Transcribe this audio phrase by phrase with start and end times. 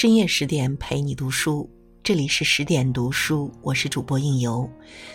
[0.00, 1.68] 深夜十点陪你读书，
[2.02, 4.66] 这里是十点读书，我是主播应由。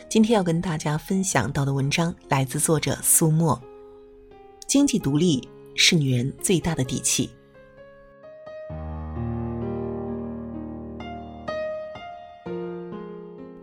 [0.07, 3.59] 今天要跟大家分享到的文章来自作者苏沫。
[4.67, 5.41] 经济独立
[5.73, 7.27] 是女人最大的底气。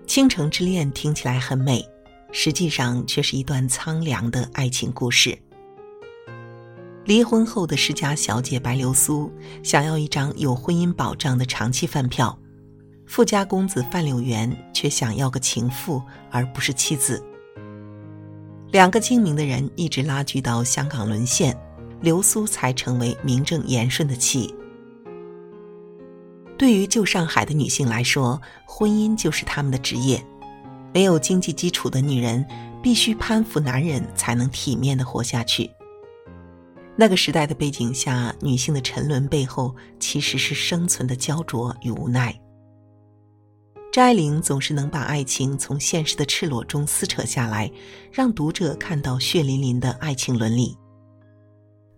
[0.08, 1.88] 倾城之恋听起来很美，
[2.32, 5.38] 实际上却是一段苍凉的爱情故事。
[7.04, 9.30] 离婚后的世家小姐白流苏
[9.64, 12.38] 想要一张有婚姻保障的长期饭票，
[13.06, 17.20] 富家公子范柳原却想要个情妇而不是妻子。
[18.70, 21.58] 两个精明的人一直拉锯到香港沦陷，
[22.00, 24.54] 流苏才成为名正言顺的妻。
[26.56, 30.24] 对于旧上海的女性来说，婚姻就是他们的职业。
[30.94, 32.46] 没有经济基础的女人，
[32.80, 35.68] 必须攀附男人才能体面的活下去。
[36.94, 42.38] 那个时代的背景下，女性的沉沦背后其实是生存的焦灼与无奈。
[43.90, 47.70] 张爱玲总是能把爱情从现实的赤裸中撕扯下来，
[48.10, 50.76] 让读者看到血淋淋的爱情伦理。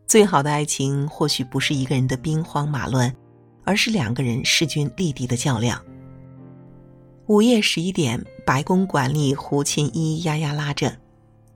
[0.06, 3.14] 最好的爱情或许不是一个人的兵荒马乱，
[3.64, 5.80] 而是两个人势均力敌的较量。
[7.26, 11.03] 午夜十一点，白宫馆里胡琴咿咿呀呀拉着。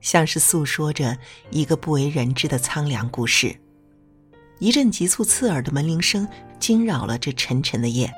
[0.01, 1.17] 像是诉说着
[1.49, 3.55] 一个不为人知的苍凉故事。
[4.59, 6.27] 一阵急促刺耳的门铃声
[6.59, 8.11] 惊扰了这沉沉的夜，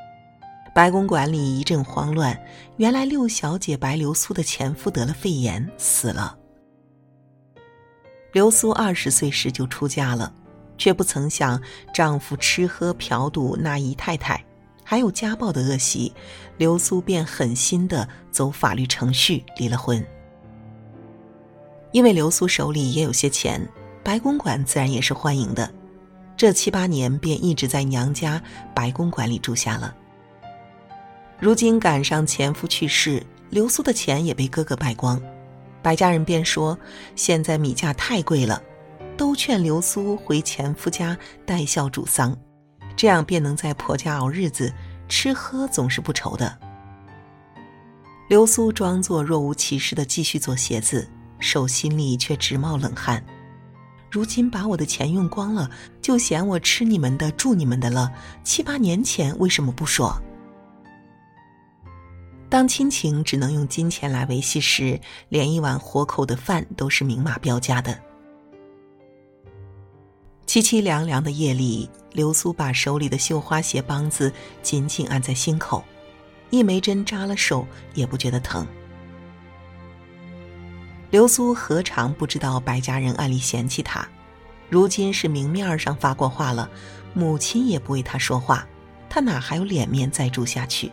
[0.74, 2.36] 白公馆里一阵慌乱。
[2.78, 6.38] 原来六小姐白流苏的前夫得了肺炎死了。
[8.34, 10.34] 流苏二十岁时就出嫁了，
[10.78, 11.62] 却不曾想
[11.94, 14.44] 丈夫吃喝嫖赌那姨太太，
[14.84, 16.12] 还有家暴的恶习，
[16.58, 20.04] 流苏便狠心的走法律程序离了婚。
[21.92, 23.68] 因为流苏手里也有些钱，
[24.04, 25.72] 白公馆自然也是欢迎的。
[26.38, 28.42] 这七八年便一直在娘家
[28.74, 29.94] 白公馆里住下了。
[31.40, 35.22] 如今赶上前夫去世，流苏的钱也被哥哥败光，
[35.82, 36.78] 白家人便说
[37.16, 38.62] ：“现在米价太贵了，
[39.18, 42.36] 都劝流苏回前夫家代孝主丧，
[42.96, 44.74] 这样便能在婆家熬日子，
[45.10, 46.58] 吃喝总是不愁的。”
[48.30, 51.08] 流苏装作若无其事的继续做鞋子。
[51.42, 53.24] 手心里却直冒冷汗。
[54.10, 55.70] 如今把我的钱用光了，
[56.02, 58.12] 就嫌我吃你们的、住你们的了。
[58.44, 60.22] 七八年前为什么不说？
[62.50, 67.98] 当亲情只能用金钱来维系时，连一碗活口的饭都是明码标价的。
[70.46, 74.30] 凄凄凉凉的夜里，流苏把手里的绣花鞋帮子
[74.62, 75.82] 紧紧按在心口，
[76.50, 78.68] 一枚针扎了手也不觉得疼。
[81.12, 84.08] 流苏何尝不知道白家人暗里嫌弃他，
[84.70, 86.70] 如今是明面上发过话了，
[87.14, 88.66] 母亲也不为他说话，
[89.10, 90.90] 他哪还有脸面再住下去？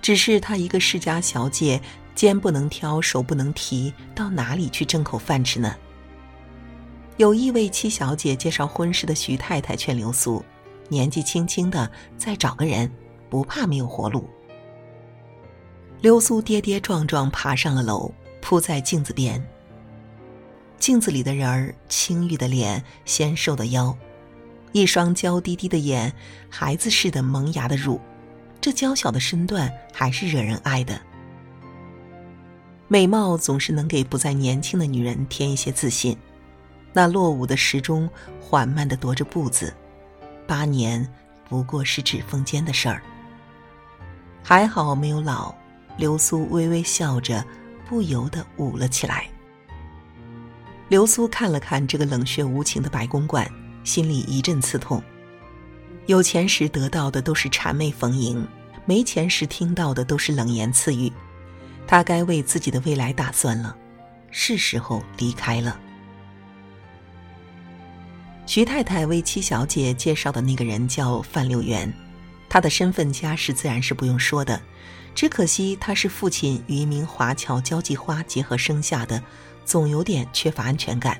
[0.00, 1.78] 只是他一个世家小姐，
[2.14, 5.76] 肩不能挑，手不能提，到哪里去挣口饭吃呢？
[7.18, 10.42] 有意为七小姐介绍婚事的徐太太劝流苏，
[10.88, 12.90] 年纪轻轻的再找个人，
[13.28, 14.26] 不怕没有活路。
[16.00, 18.10] 流苏跌跌撞撞爬上了楼。
[18.48, 19.44] 扑在镜子边。
[20.78, 23.92] 镜子里的人儿，青玉的脸，纤瘦的腰，
[24.70, 26.12] 一双娇滴滴的眼，
[26.48, 28.00] 孩子似的萌芽的乳，
[28.60, 30.96] 这娇小的身段还是惹人爱的。
[32.86, 36.16] 美貌总是能给不再年轻的女人添一些自信。
[36.92, 38.08] 那落伍的时钟
[38.40, 39.74] 缓慢的踱着步子，
[40.46, 41.04] 八年
[41.48, 43.02] 不过是指缝间的事儿。
[44.40, 45.52] 还好没有老，
[45.96, 47.44] 流苏微微笑着。
[47.88, 49.28] 不由得捂了起来。
[50.88, 53.50] 流苏看了看这个冷血无情的白公馆，
[53.82, 55.02] 心里一阵刺痛。
[56.06, 58.46] 有钱时得到的都是谄媚逢迎，
[58.84, 61.12] 没钱时听到的都是冷言刺语。
[61.86, 63.76] 他该为自己的未来打算了，
[64.30, 65.78] 是时候离开了。
[68.46, 71.92] 徐太太为七小姐介绍的那个人叫范六元，
[72.48, 74.60] 他的身份家世自然是不用说的。
[75.16, 79.20] 只可惜他是父亲与一名华侨交际花结合生下的，
[79.64, 81.18] 总有点缺乏安全感。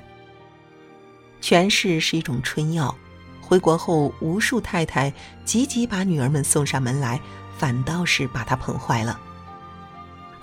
[1.41, 2.95] 权势是一种春药，
[3.41, 5.11] 回国后无数太太
[5.43, 7.19] 急急把女儿们送上门来，
[7.57, 9.19] 反倒是把他捧坏了。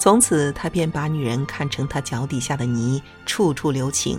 [0.01, 4.19] 从此他便把女人看成他脚底下的泥，处处留情，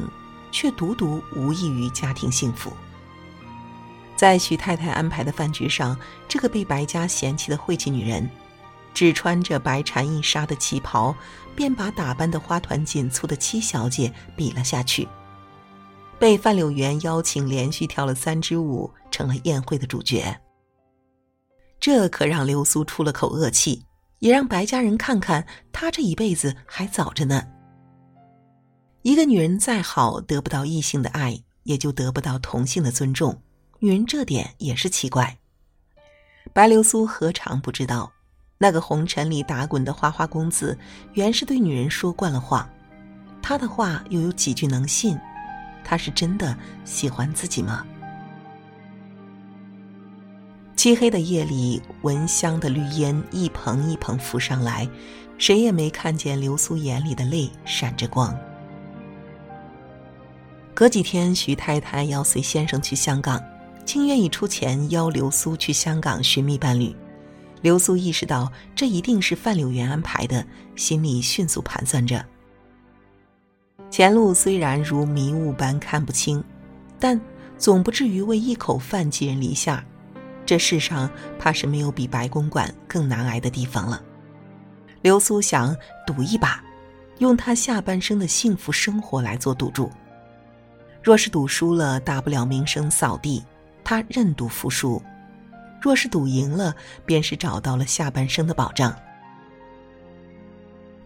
[0.49, 2.71] 却独独无异于家庭幸福。
[4.15, 8.29] 在许太太安排的饭局上，这个被白家嫌弃的晦气女人。
[8.95, 11.13] 只穿着白蝉印纱的旗袍，
[11.53, 15.07] 便把打扮的花团锦簇的七小姐比了下去。
[16.18, 20.36] 被范柳原邀请连续跳了三支舞，成了宴会的主角。
[21.77, 23.86] 这可让流苏出了口恶气，
[24.19, 27.44] 也让白家人看看她这一辈子还早着呢。
[29.01, 33.41] 一个女人再好，得不到异性的爱，也就得不到同性的尊重。
[33.80, 35.38] 女人这点也是奇怪。
[36.53, 38.12] 白流苏何尝不知道，
[38.57, 40.77] 那个红尘里打滚的花花公子，
[41.13, 42.67] 原是对女人说惯了谎。
[43.41, 45.19] 他的话又有几句能信？
[45.83, 47.85] 他是真的喜欢自己吗？
[50.75, 54.87] 漆黑的夜里，闻香的绿烟一蓬一蓬浮上来，
[55.37, 58.35] 谁也没看见流苏眼里的泪闪着光。
[60.73, 63.43] 隔几天，徐太太要随先生去香港，
[63.85, 66.95] 竟愿意出钱邀流苏去香港寻觅伴侣。
[67.65, 70.45] 流苏意识到这一定是范柳园安排的，
[70.75, 72.23] 心里迅速盘算着。
[73.89, 76.44] 前路虽然如迷雾般看不清，
[77.00, 77.19] 但
[77.57, 79.83] 总不至于为一口饭寄人篱下。
[80.45, 81.09] 这世上
[81.39, 84.00] 怕是没有比白公馆更难挨的地方了。
[85.01, 85.75] 流苏想
[86.06, 86.63] 赌一把，
[87.17, 89.89] 用他下半生的幸福生活来做赌注。
[91.01, 93.44] 若是赌输了，大不了名声扫地，
[93.83, 95.01] 他认赌服输；
[95.85, 98.91] 若是赌赢了，便是找到了下半生的保障。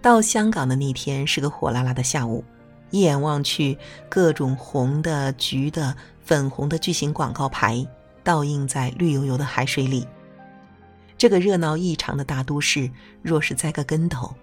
[0.02, 2.42] 到香港的那天是个火辣辣的下午，
[2.90, 3.78] 一眼望去，
[4.08, 5.94] 各种红的、橘的、
[6.24, 7.86] 粉红的巨型广告牌
[8.24, 10.08] 倒映在绿油油的海水里。
[11.18, 12.90] 这个热闹异常的大都市，
[13.22, 14.34] 若是栽个跟头，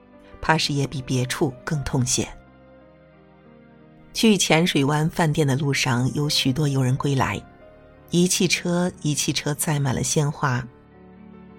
[0.43, 2.29] 怕是也比别处更痛些。
[4.13, 7.43] 去浅水湾饭店的路上，有许多游人归来，
[8.11, 10.67] 一汽车一汽车载满了鲜花，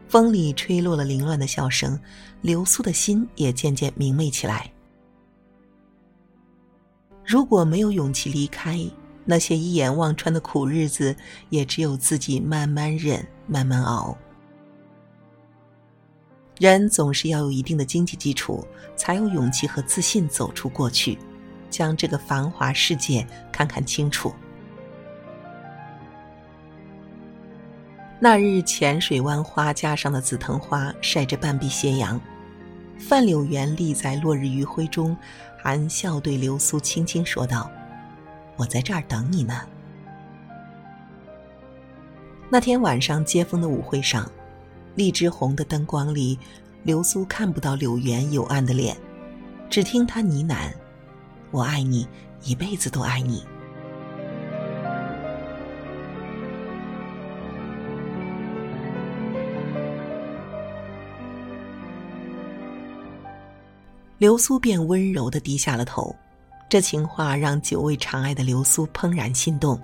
[0.07, 1.99] 风里吹落了凌乱的笑声，
[2.41, 4.71] 流苏的心也渐渐明媚起来。
[7.25, 8.79] 如果没有勇气离开，
[9.25, 11.13] 那些一眼望穿的苦日子，
[11.49, 14.17] 也只有自己慢慢忍，慢慢熬。
[16.57, 18.65] 人总是要有一定的经济基础，
[18.95, 21.19] 才有勇气和自信走出过去。
[21.69, 24.33] 将这个繁华世界看看清楚。
[28.19, 32.19] 那日浅水湾花架上的紫藤花晒着半壁斜阳，
[32.97, 35.15] 范柳园立在落日余晖中，
[35.61, 37.69] 含笑对流苏轻轻说道
[38.57, 39.61] ：“我在这儿等你呢。”
[42.49, 44.27] 那天晚上接风的舞会上，
[44.95, 46.39] 荔枝红的灯光里，
[46.81, 48.97] 流苏看不到柳园幽暗的脸，
[49.69, 50.71] 只听他呢喃。
[51.51, 52.07] 我爱你，
[52.43, 53.45] 一辈子都爱你。
[64.17, 66.15] 流苏便温柔的低下了头，
[66.67, 69.79] 这情话让久未长爱的流苏怦然心动，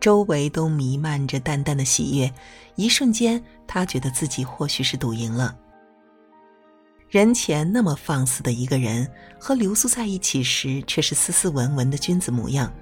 [0.00, 2.32] 周围都弥漫着淡淡的喜悦。
[2.76, 5.54] 一瞬间，他觉得自己或许是赌赢了。
[7.10, 9.06] 人前那么放肆的一个人，
[9.38, 12.72] 和流苏在一起时却是斯斯文文的君子模样，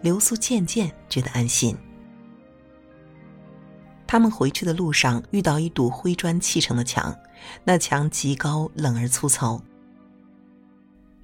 [0.00, 1.76] 流苏渐渐觉得安心。
[4.06, 7.14] 他们回去的路上遇到一堵灰砖砌成的墙，
[7.64, 9.60] 那墙极高，冷而粗糙。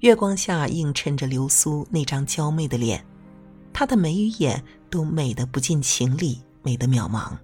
[0.01, 3.05] 月光下映衬着流苏那张娇媚的脸，
[3.73, 7.37] 她的眉与眼都美得不近情理，美得渺茫。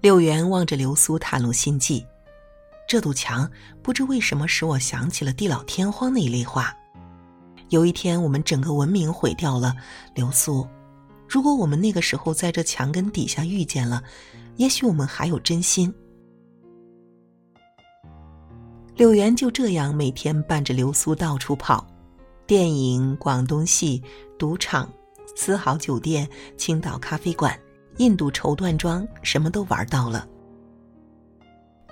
[0.00, 2.06] 柳原望着流苏，袒露心迹。
[2.88, 3.50] 这堵墙
[3.82, 6.74] 不知为什么使我想起了地老天荒那一类话。
[7.68, 9.76] 有一天我们整个文明毁掉了，
[10.14, 10.66] 流苏，
[11.28, 14.02] 如果我们那个时候在这墙根底下遇见了，
[14.56, 15.94] 也许我们还有真心。
[18.96, 21.84] 柳岩就这样每天伴着流苏到处跑，
[22.46, 24.00] 电影、广东戏、
[24.38, 24.88] 赌场、
[25.34, 27.58] 丝豪酒店、青岛咖啡馆、
[27.96, 30.28] 印度绸缎庄，什么都玩到了。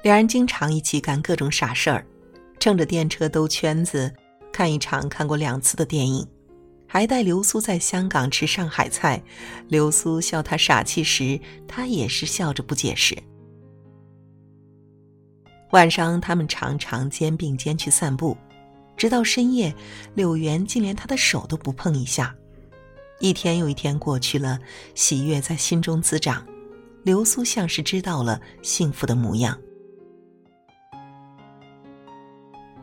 [0.02, 2.06] 两人经常一起干各种傻事儿，
[2.61, 4.12] 乘着电车兜圈子，
[4.52, 6.25] 看一场看过两次的电影，
[6.87, 9.21] 还带流苏在香港吃上海菜。
[9.66, 13.16] 流苏笑他傻气时，他也是笑着不解释。
[15.73, 18.37] 晚上他们常常肩并肩去散步，
[18.97, 19.75] 直到深夜，
[20.14, 22.35] 柳原竟连他的手都不碰一下。
[23.21, 24.59] 一天又一天过去了，
[24.95, 26.47] 喜悦在心中滋长，
[27.05, 29.59] 流苏像是知道了幸福的模样。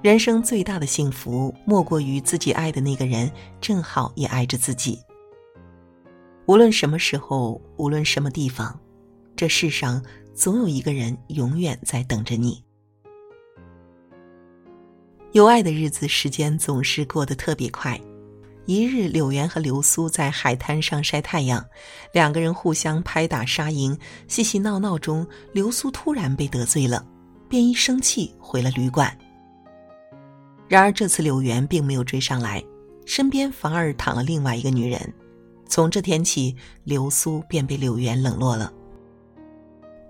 [0.02, 3.30] 人生最大的幸福，莫过于自己爱的那个人
[3.62, 4.98] 正好也爱着自己。
[6.48, 8.80] 无论什么时候，无论什么地方，
[9.36, 10.02] 这世上
[10.34, 12.64] 总有一个人永远在等着你。
[15.32, 18.00] 有爱的日子，时间总是过得特别快，
[18.66, 21.64] 一日，柳原和流苏在海滩上晒太阳，
[22.12, 23.96] 两个人互相拍打沙蝇，
[24.28, 27.06] 嬉嬉闹闹中，流苏突然被得罪了，
[27.48, 29.16] 便一生气回了旅馆。
[30.68, 32.64] 然而这次柳原并没有追上来，
[33.06, 35.14] 身边反而躺了另外一个女人。
[35.68, 38.74] 从这天起，流苏便被柳原冷落了。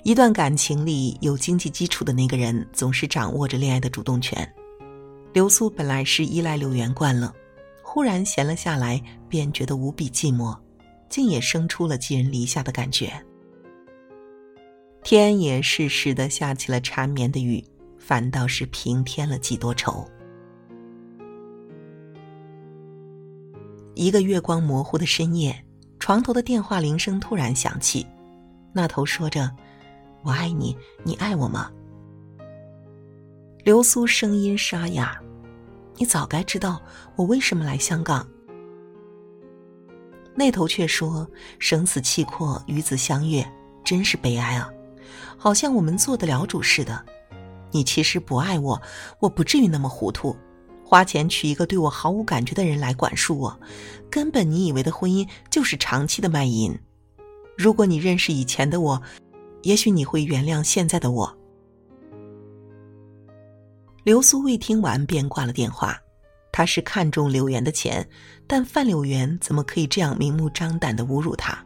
[0.06, 4.50] 一段感情里有经济基础的那个人，总是掌握着恋爱的主动权。
[5.32, 7.34] 流苏本来是依赖柳原惯了，
[7.84, 10.58] 忽然闲了下来，便觉得无比寂寞，
[11.08, 13.14] 竟也生出了寄人篱下的感觉。
[15.04, 17.64] 天也适时的下起了缠绵的雨，
[17.98, 20.06] 反倒是平添了几多愁。
[23.96, 25.56] 一个月光模糊的深夜，
[26.00, 28.06] 床头的电话铃声突然响起，
[28.74, 29.50] 那头说着
[30.24, 31.72] ：“我爱你，你爱我吗？”
[33.70, 35.16] 流苏声音沙哑
[35.98, 36.82] ：“你早该知道
[37.16, 38.28] 我为什么来香港。”
[40.34, 43.48] 那头却说：“生死契阔，与子相悦，
[43.84, 44.68] 真是悲哀啊！
[45.38, 47.06] 好像我们做得了主似的。
[47.70, 48.82] 你其实不爱我，
[49.20, 50.36] 我不至于那么糊涂，
[50.84, 53.60] 花钱娶一个对我毫无感觉的人来管束我。
[54.10, 56.76] 根本你以为的婚姻就是长期的卖淫。
[57.56, 59.00] 如果你认识以前的我，
[59.62, 61.32] 也许你会原谅现在的我。”
[64.10, 65.96] 流苏未听完便挂了电话，
[66.52, 68.04] 他是看中柳岩的钱，
[68.48, 71.64] 但范柳岩怎么可以这样明目张胆的侮辱他？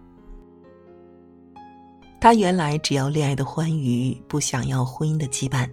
[2.20, 5.70] 他原来只要恋爱的欢愉，不想要婚姻的羁绊。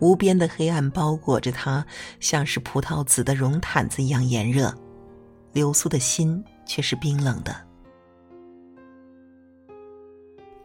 [0.00, 1.86] 无边的黑暗包裹着他，
[2.18, 4.74] 像是葡萄籽的绒毯子一样炎热，
[5.52, 7.54] 流苏的心却是冰冷的。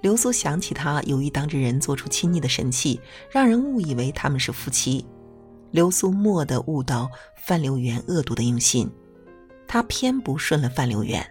[0.04, 3.00] 流苏想起他有意当着人做出亲昵的神气，
[3.32, 5.06] 让人误以为他们是夫妻。
[5.72, 8.92] 流苏蓦地悟到范柳原恶毒的用心，
[9.66, 11.26] 他偏不顺了范柳原。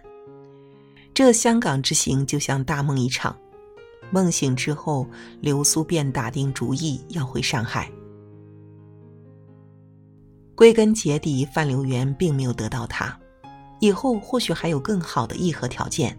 [1.13, 3.37] 这香港之行就像大梦一场，
[4.09, 5.05] 梦醒之后，
[5.39, 7.91] 流苏便打定主意要回上海。
[10.55, 13.15] 归根结底，范柳原并没有得到他，
[13.79, 16.17] 以后或许还有更好的议和条件。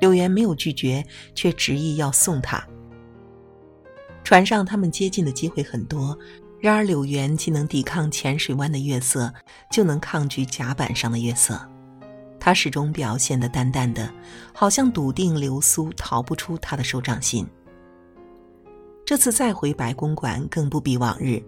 [0.00, 2.62] 柳原没有拒绝，却执意要送他。
[4.24, 6.16] 船上他们接近的机会很多，
[6.60, 9.32] 然而柳原既能抵抗浅水湾的月色，
[9.70, 11.60] 就能抗拒甲板上的月色。
[12.40, 14.12] 他始终表现得淡淡的，
[14.54, 17.46] 好像笃定流苏逃不出他的手掌心。
[19.04, 21.42] 这次再回白公馆，更不比往日。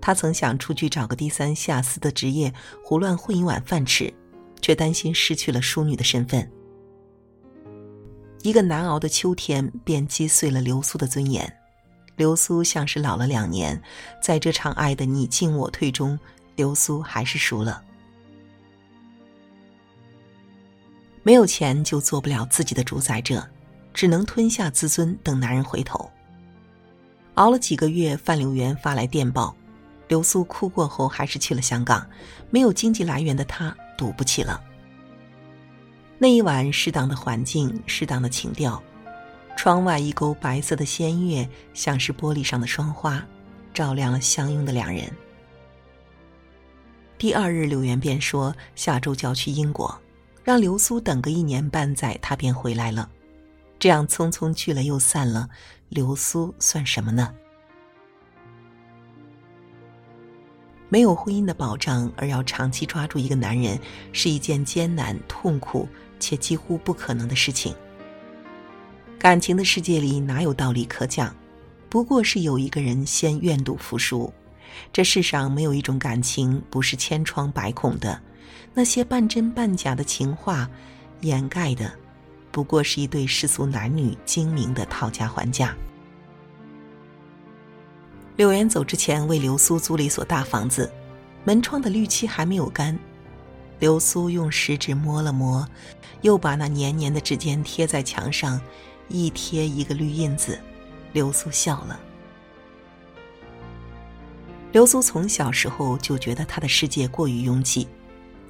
[0.00, 2.52] 他曾想出去找个低三下四的职业，
[2.84, 4.12] 胡乱混一碗饭吃，
[4.60, 6.50] 却担心失去了淑女的身份。
[8.44, 11.50] 一个难熬的秋天，便击碎了流苏的尊严。
[12.16, 13.82] 流苏像是老了两年，
[14.22, 16.18] 在这场爱的你进我退中，
[16.54, 17.82] 流苏还是输了。
[21.22, 23.48] 没有钱就做不了自己的主宰者，
[23.94, 26.10] 只能吞下自尊，等男人回头。
[27.36, 29.56] 熬了几个月，范柳原发来电报，
[30.06, 32.06] 流苏哭过后，还是去了香港。
[32.50, 34.62] 没有经济来源的他，赌不起了。
[36.24, 38.82] 那一晚，适当的环境，适当的情调，
[39.58, 43.22] 窗外一钩白色的仙月，像是玻璃上的霜花，
[43.74, 45.04] 照亮了相拥的两人。
[47.18, 49.94] 第二日，柳原便说下周就要去英国，
[50.42, 53.06] 让流苏等个一年半载，他便回来了。
[53.78, 55.46] 这样匆匆聚了又散了，
[55.90, 57.34] 流苏算什么呢？
[60.88, 63.78] 没有婚姻的保障，而要长期抓住一个男人，
[64.12, 65.86] 是一件艰难、痛苦。
[66.24, 67.74] 且几乎不可能的事情。
[69.18, 71.34] 感情的世界里哪有道理可讲？
[71.90, 74.32] 不过是有一个人先愿赌服输。
[74.90, 78.18] 这世上没有一种感情不是千疮百孔的，
[78.72, 80.68] 那些半真半假的情话，
[81.20, 81.92] 掩盖的
[82.50, 85.76] 不过是一对世俗男女精明的讨价还价。
[88.36, 90.90] 柳岩走之前为流苏租了一所大房子，
[91.44, 92.98] 门窗的绿漆还没有干。
[93.84, 95.68] 流苏用食指摸了摸，
[96.22, 98.58] 又把那黏黏的指尖贴在墙上，
[99.10, 100.58] 一贴一个绿印子。
[101.12, 102.00] 流苏笑了。
[104.72, 107.86] 流苏从小时候就觉得他的世界过于拥挤，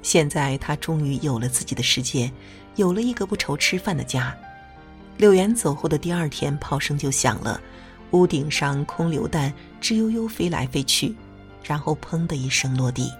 [0.01, 2.31] 现在他终于有了自己的世界，
[2.77, 4.33] 有了一个不愁吃饭的家。
[5.17, 7.59] 柳岩走后的第二天，炮声就响了，
[8.11, 11.13] 屋顶上空榴弹吱悠悠飞来飞去，
[11.61, 13.11] 然后砰的一声落地。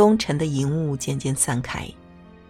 [0.00, 1.86] 东沉的银雾渐渐散开，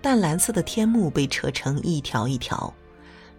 [0.00, 2.72] 淡蓝色的天幕被扯成一条一条，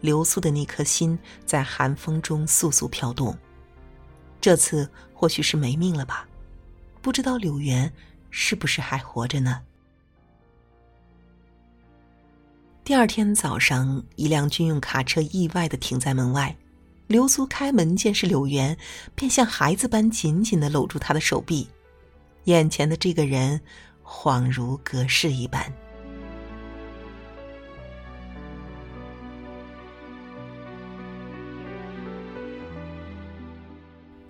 [0.02, 3.34] 流苏的那颗心在寒风中簌簌飘动。
[4.42, 6.28] 这次或许是没命了吧？
[7.02, 7.90] 不知道柳原
[8.32, 9.62] 是不是还活着呢？
[12.84, 16.54] 第二天早上，一辆军用卡车意外的停在门外。
[17.08, 18.78] 流苏开门见是柳原，
[19.16, 21.66] 便像孩子般紧紧的搂住他的手臂。
[22.46, 23.62] 眼前的这个人，
[24.12, 25.66] 恍如隔世一般。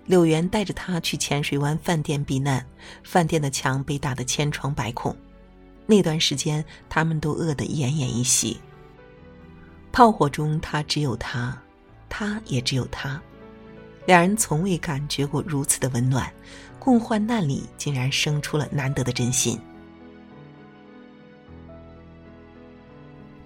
[0.06, 2.64] 柳原带着他去浅水湾饭店避难，
[3.02, 5.14] 饭店的墙被打得千疮百孔。
[5.84, 8.58] 那段时间，他们都饿得奄奄一息。
[9.90, 11.60] 炮火中，他只有他。
[12.08, 13.20] 他也只有他，
[14.06, 16.30] 两人从未感觉过如此的温暖，
[16.78, 19.58] 共患难里竟然生出了难得的真心。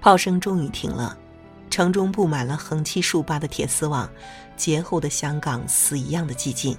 [0.06, 1.18] 炮声终于停了，
[1.68, 4.08] 城中布满了横七竖八的铁丝网，
[4.56, 6.78] 劫后的香港死一样的寂静，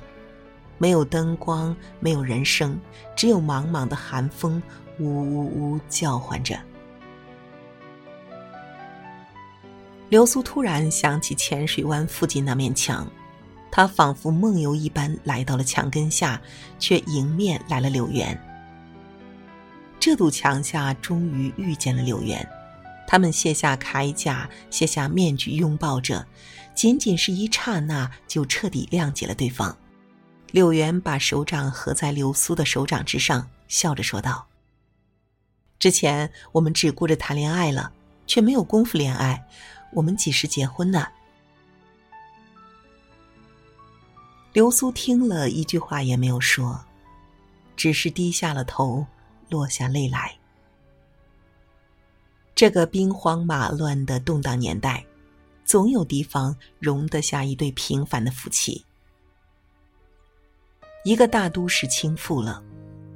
[0.78, 2.80] 没有灯光，没有人声，
[3.18, 4.64] 只有茫茫的寒风
[4.98, 6.58] 呜呜呜叫唤着。
[10.08, 13.06] 流苏突然想起浅水湾附近那面墙，
[13.70, 16.42] 他仿佛梦游一般来到了墙根下，
[16.80, 18.42] 却迎面来了柳原。
[20.00, 22.50] 这堵墙下终于遇见了柳原，
[23.08, 26.28] 他们卸下铠甲，卸下面具，拥抱着，
[26.76, 29.76] 仅仅是一刹那，就彻底谅解了对方。
[30.52, 34.46] 柳原把手掌合在流苏的手掌之上，笑着说道
[35.80, 37.92] ：“之前我们只顾着谈恋爱了，
[38.28, 39.44] 却没有功夫恋爱。”
[39.94, 41.08] 我们几时结婚呢？
[44.52, 46.84] 流苏听了一句话也没有说，
[47.78, 49.06] 只是低下了头，
[49.50, 50.36] 落下泪来。
[52.58, 55.06] 这个兵荒马乱的动荡年代，
[55.64, 58.84] 总有地方容得下一对平凡的夫妻。
[61.06, 62.64] 一个大都市倾覆了，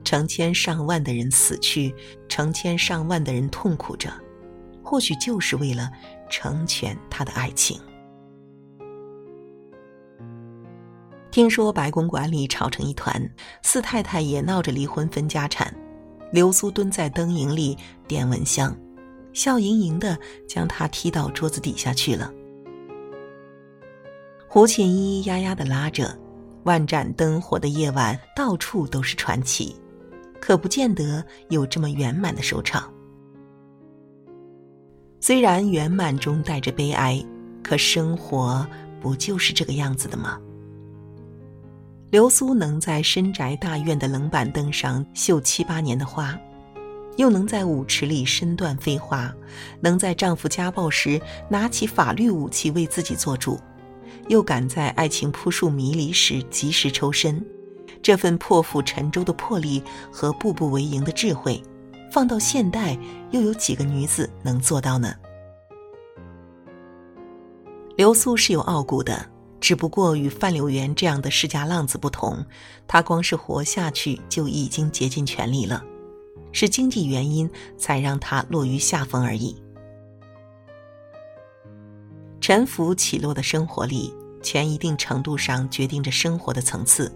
[0.04, 1.92] 成千上万的人死去，
[2.30, 4.14] 成千上万的人痛苦着，
[4.84, 5.92] 或许就是为了。
[6.30, 7.82] 成全他的爱情。
[11.32, 13.28] 听说白公馆里吵成一团，
[13.64, 15.76] 四太太也闹着离婚分家产。
[16.32, 17.76] 流苏蹲在灯影里
[18.08, 18.74] 点蚊香，
[19.34, 20.18] 笑盈盈的
[20.48, 22.32] 将他踢到桌子底下去了。
[24.48, 26.18] 胡琴咿咿呀呀的拉着，
[26.64, 29.76] 万盏灯火的夜晚，到处都是传奇，
[30.42, 32.92] 可不见得有这么圆满的收场。
[35.20, 37.24] 虽然圆满中带着悲哀，
[37.64, 38.68] 可生活
[39.00, 40.40] 不就是这个样子的吗？
[42.10, 46.38] 流苏能在深宅大院的冷板凳上绣七八年的花，
[47.18, 49.34] 又能在舞池里身段飞花，
[49.80, 53.60] 能在丈夫家暴时拿起法律武器为自己做主，
[54.28, 57.46] 又敢在爱情扑朔迷离时及时抽身，
[58.02, 61.62] 这份破釜沉舟的魄力和步步为营的智慧。
[62.12, 62.98] 放到现代，
[63.32, 65.16] 又有几个女子能做到呢？
[67.96, 69.26] 刘苏是有傲骨的，
[69.62, 72.44] 只不过与范柳原这样的世家浪子不同，
[72.88, 75.82] 她光是活下去就已经竭尽全力了，
[76.52, 79.56] 是经济原因才让她落于下风而已。
[82.40, 87.12] 沉浮起落的生活里，全一定程度上决定着生活的层次。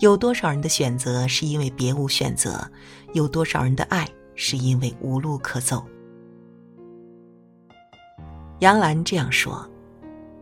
[0.00, 2.70] 有多少人的选择是因为别无选择？
[3.12, 5.84] 有多少人的爱是因为无路可走？
[8.60, 9.68] 杨澜这样说：“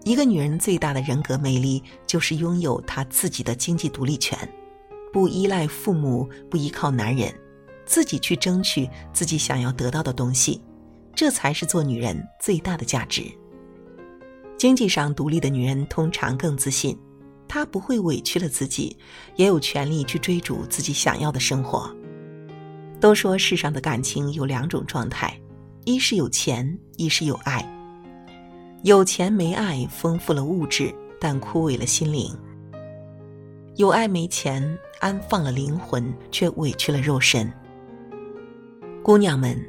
[0.05, 4.39] 一个女人最大的人格魅力，就是拥有她自己的经济独立权，
[5.13, 7.33] 不依赖父母，不依靠男人，
[7.93, 10.63] 自己去争取自己想要得到的东西，
[11.15, 13.23] 这才是做女人最大的价值。
[14.57, 16.99] 经济上独立的女人通常更自信。”
[17.47, 18.97] 她不会委屈了自己，
[19.37, 21.95] 也有权利去追逐自己想要的生活。
[22.99, 25.39] 都说世上的感情有两种状态，
[25.85, 27.63] 一是有钱，一是有爱。
[28.85, 32.35] 有钱没爱，丰富了物质，但枯萎了心灵；
[33.77, 37.53] 有爱没钱，安放了灵魂，却委屈了肉身。
[39.13, 39.63] 姑娘们，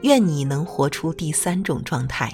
[0.00, 2.32] 愿你能活出第三种状态：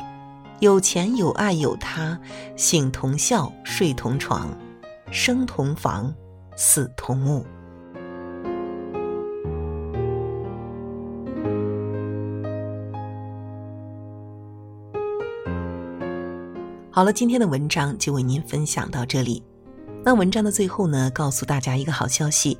[0.60, 2.16] 有钱有爱有他，
[2.54, 4.56] 醒同笑，睡同床。
[5.10, 6.14] 生同房，
[6.54, 7.44] 死同墓。
[16.92, 19.42] 好了，今天的文章就为您分享到这里。
[20.04, 22.56] 那文章的最后呢，告诉大家一个好消息：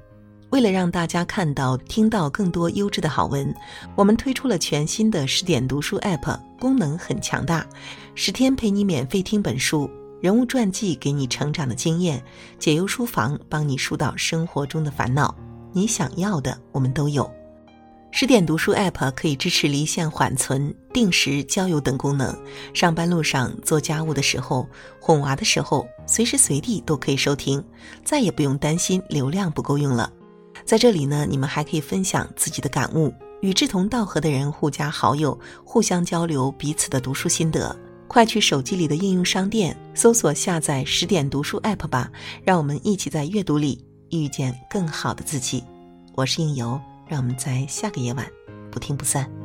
[0.51, 3.53] 为了让大家看到、听到更多优质的好文，
[3.97, 7.67] 我们推出了全新的十点读书 App，功能很强大，
[8.15, 9.91] 十天陪你免费听本书。
[10.21, 12.23] 人物传记给你成长的经验，
[12.59, 15.35] 解忧书房帮你疏导生活中的烦恼。
[15.73, 17.31] 你想要的，我们都有。
[18.11, 22.33] 十点读书 App 可以支持离线缓存、定时交友等功能。
[22.73, 24.69] 上班路上、做家务的时候、
[25.01, 27.63] 哄娃的时候，随时随地都可以收听，
[28.05, 30.09] 再也不用担心流量不够用了。
[30.65, 37.77] 在这里呢，你们还可以分享自己的感悟，与志同道合的人互加好友，互相交流彼此的读书心得。
[38.09, 42.11] 快去手机里的应用商店搜索下载十点读书 App 吧，
[42.43, 45.63] 让我们一起在阅读里遇见更好的自己。
[46.15, 46.81] 我是应由。
[47.07, 48.27] 让我们在下个夜晚
[48.73, 49.44] 不听不散。